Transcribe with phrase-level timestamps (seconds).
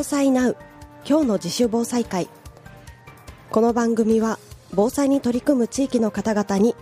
[0.00, 0.56] 防災ナウ。
[1.06, 2.30] 今日の自主防災会。
[3.50, 4.38] この番組は
[4.72, 6.74] 防災に取り組む地域の方々に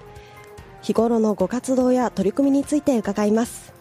[0.82, 3.75] 日頃のご活動や取り組みについて伺います。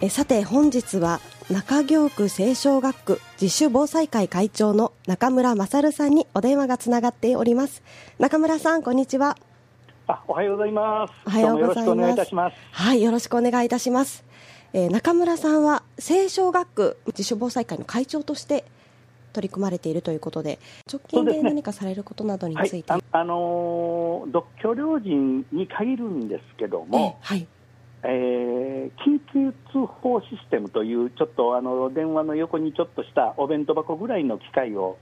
[0.00, 1.18] えさて本日は
[1.50, 7.82] 中京区清少学区自主防災会会長の中村勝さんにお電話がつながっております。
[8.20, 9.36] 中村さんこんにちは。
[10.06, 11.12] あおはようございます。
[11.26, 11.86] おはようござい
[12.32, 12.56] ます。
[12.70, 14.29] はいよろしくお願いいたします
[14.72, 18.64] えー、中村さんは清少学区自主防災会の会長として
[19.32, 20.58] 取り組まれているということで
[20.90, 27.46] 直近で何かされることなどについて、ねはい、あ、あのー、独居老人に限るんですけども、えー、はい。
[28.02, 34.96] えー、緊急通報システムというちょっとあの電話の横にちょっとしたお弁当箱ぐらいの機械を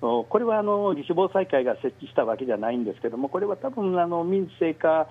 [0.00, 5.08] これはあの自主防災会が設置したわけじゃないんですけどもこれは多分あの民生か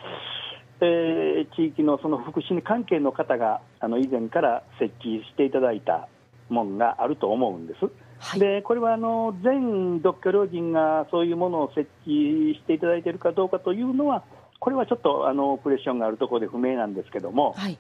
[0.81, 6.08] えー、地域のその福祉関係の方があの以前から設置していただいた
[6.50, 7.86] ものがあると思うんです。
[8.19, 14.23] はい、でこれはあの全独居老人がそういうものを設置していただいているかどうかというのは、
[14.59, 17.78] これはちょっとあのクレッションがあるところで不明なんですけども、はい、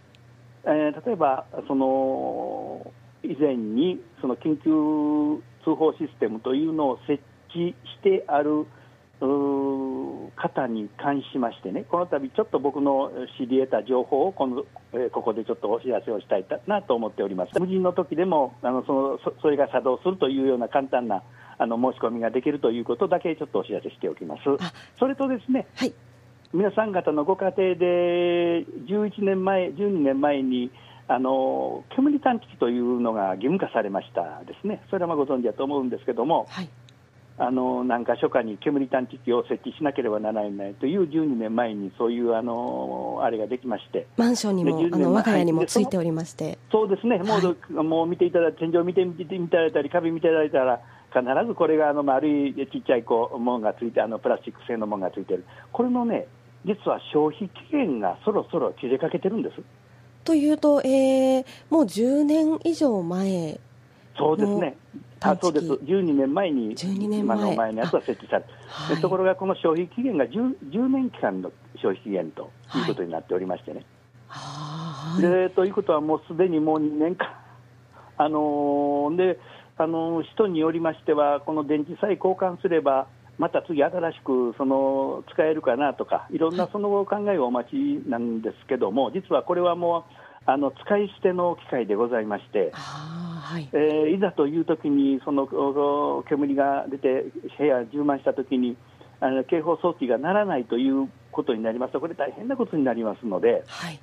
[0.65, 2.91] えー、例えばその
[3.23, 8.65] 以前にその緊急通報システムというのを設置してある
[10.35, 17.59] 方に関しましてね、この度ちょっと僕の知り得た情報をこの、えー、ここでちょっとお知らせをしたいなと思っております。
[17.59, 21.23] 無人の時でもあのそのそそれが作動するというような簡単な
[21.57, 24.41] あの申し込みができるということだけちょっとお知らせしておきます。
[24.97, 25.93] それとですね、はい、
[26.53, 30.71] 皆さん方のご家庭で11年前、12年前に
[31.07, 36.69] あの煙探知機というのが義務化されましたですね、それはまあご存知だと思うんですけども、はい
[37.43, 44.05] あの何か所かに煙探知機を設置しなければならないという12年前にそういうあのあれができまして。
[44.15, 46.59] マンションにもあの我が家にもついておりまして。
[46.71, 47.41] そうですね、もう
[47.75, 55.43] はい、もう見ていただ天井見て見ていただいたり壁見ていただいたら必ずこれがあの丸いちっちゃいこうものがついてあのプラスチック製のものがついてる。
[55.71, 56.27] これのね
[56.63, 59.55] 実は消費期限がそろそろ切れかけてるんです。
[60.23, 63.59] というと、えー、もう10年以上前
[64.15, 64.77] そうですね
[65.23, 65.67] あそうです。
[65.67, 67.37] 12年前に12年前。
[67.37, 72.81] 今の前のやつは設置されて、はい、ところがこの消費期限が 10, 10年期間の消費期限とい。
[72.81, 73.85] うことになっておりましてね。
[74.27, 77.27] はい、でということはもうすでにもう2年間、
[78.17, 79.39] あのー、で
[79.77, 87.73] あのー、人によりましてはこの電池さえ交換すればまた次、新しくその使えるかなとかいろんなその考えをお待ち
[88.07, 90.13] なんですけども実はこれはもう
[90.45, 92.71] あの使い捨ての機械でございまして。
[93.51, 95.45] はい、えー、いざというときに、その
[96.29, 97.25] 煙が出て、
[97.57, 98.77] 部屋充満したときに、
[99.19, 101.93] あの警報装置がならないということになります。
[101.93, 103.99] と、これ、大変なことになりますので、はい、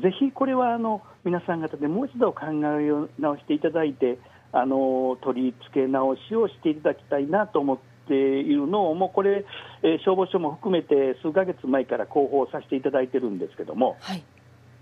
[0.00, 4.18] ぜひこれはあの皆さん方でもう一度考え直していただいて、
[4.50, 9.44] あの取り付け直しをしていただきたいなと思っているのを、もうこれ、
[9.82, 14.24] えー、消防署も含めて数か月前から広報させていただいてるんですけども、はい、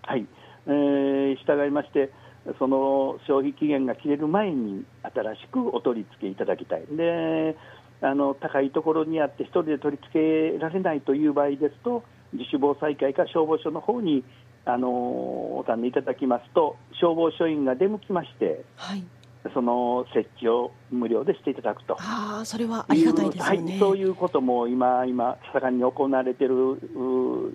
[0.03, 0.27] はい、
[0.67, 2.11] えー、従いまして、
[2.59, 6.87] その消費期限が切れる前に新しくお取り付けいただきたい。
[6.91, 7.57] で
[8.03, 14.23] あの高いところにあって1人で取り付けられないという場合ですと自主防災会か消防署の方に
[14.67, 19.05] あのお尋ねいただきますと消防署員が出向きまして、はい、
[19.53, 21.97] その設置を無料でしていただくと。
[21.99, 26.55] あそれはありがたいですね、はい、そういうことも今、今、盛んに行われている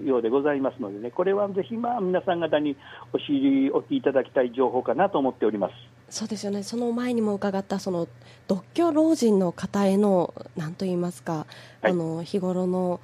[0.06, 2.78] ようでございますのでね、これはぜひ、まあ、皆さん方に
[3.14, 5.74] お知りおきいただきたい情報かなと思っております。
[6.10, 8.08] そうですよね、その前にも伺った、その
[8.48, 11.46] 独居老人の方への、なんと言いますか、
[11.82, 13.00] はい、あの日頃の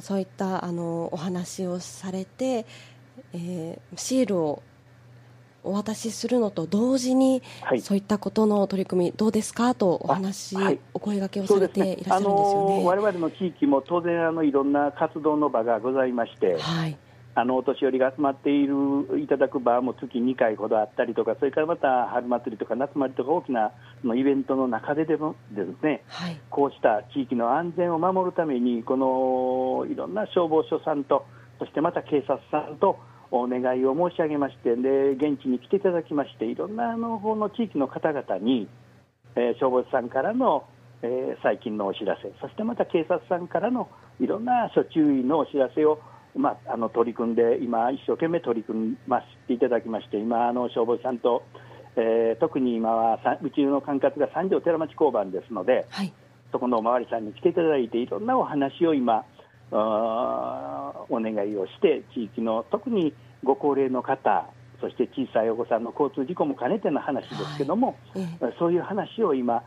[0.00, 2.64] そういったあのお話をされて、
[3.32, 4.62] えー、シールを
[5.62, 12.84] お渡しするのと同時に、はい、そういったことの取り組み、どうですかとお話、はい、お声がけをされていらっしゃるんですよね。
[12.84, 16.98] われわれの地域も当然あのいろんな活動の場がございまして、はい、
[17.34, 18.74] あのお年寄りが集まっている
[19.20, 23.72] いただく場も月2回ほどあったりとか、それからまた春祭りとか夏祭りとか大きな
[24.04, 31.24] のイベントの中ででもですね、はい、こうした地域の安全を守るために、このいろんな消防署さんと、
[31.58, 32.98] そしてまた警察さんと、
[33.30, 38.68] お願いを申し上げまして、で現地に来ていただきまして、いろんなあの方の地域の方々に、
[39.36, 40.64] えー、消防士さんからの、
[41.02, 43.88] えー、最近のお知らせ、そしてまた警察さんからの
[44.20, 46.00] いろんな諸注意のお知らせを、
[46.34, 51.42] まあ、あの取り組んで、今、一生懸命取り組ましていただきまして、今、あの消防士さんと、
[51.96, 56.12] えー、特に今はうちの管轄が三条寺町交番ですので、はい、
[56.52, 59.24] そこのおまわりさんに来ていただいて、いろんなお話を今、
[59.76, 63.14] お願いをして、地域の特に
[63.44, 64.46] ご高齢の方、
[64.80, 68.22] そして小さいお子さんの交通事故も兼ねての話ですけども、はい。
[68.22, 69.62] ええ、そういう話を今、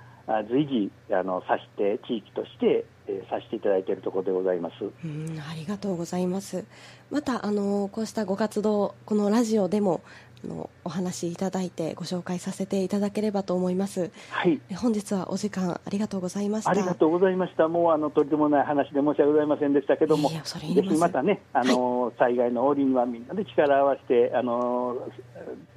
[0.50, 4.74] 随時あのさして、地域として、えー、させていただいているところでございます。
[5.04, 6.66] うんありがとうございます。
[7.12, 10.02] またあのこうしたご活動、このラジオでも
[10.48, 14.12] のお話いただいてご紹介させていただければと思います。
[14.30, 14.60] はい。
[14.76, 16.72] 本日はお時間ありがとうございました。
[16.72, 17.68] ありがとうございました。
[17.68, 20.38] もうあのとりでもない話で申し訳ございませんでしたけども、ぜ
[20.82, 24.98] ひまたねあの、はい、災害の折にはみんなで力を合わせてあの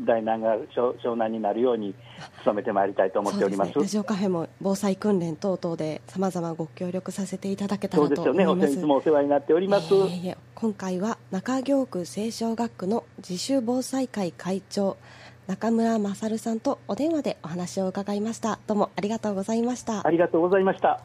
[0.01, 1.95] 大難が湘南になるように
[2.45, 3.73] 努めてまいりたいと思っております。
[3.73, 8.45] すね、ラジオカフェも防災訓練等々でさまざまご協力させていただけたらと思います。
[8.45, 8.73] そうですよね。
[8.73, 9.95] いつもお世話になっております。
[9.95, 14.97] いえいえ今回は中京区青少学区の自主防災会会長
[15.49, 18.61] 中村勝さんとお電話でお話を伺いました。
[18.69, 20.07] どうもありがとうございました。
[20.07, 21.01] ありがとうございました。